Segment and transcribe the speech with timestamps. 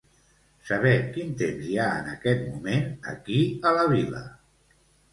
[0.69, 3.41] Saber quin temps hi ha en aquest moment aquí
[3.73, 4.27] a la vila.